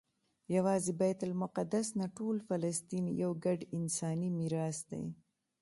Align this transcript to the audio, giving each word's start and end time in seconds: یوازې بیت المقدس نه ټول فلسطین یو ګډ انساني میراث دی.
یوازې 0.55 0.91
بیت 0.99 1.19
المقدس 1.27 1.87
نه 1.99 2.05
ټول 2.17 2.35
فلسطین 2.47 3.05
یو 3.21 3.31
ګډ 3.45 3.59
انساني 3.77 4.29
میراث 4.37 4.77
دی. 4.91 5.03